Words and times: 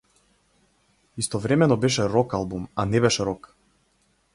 Истовремено 1.23 1.77
беше 1.85 2.09
рок-албум, 2.15 2.67
а 2.75 2.85
не 2.95 3.01
беше 3.07 3.25
рок. 3.33 3.57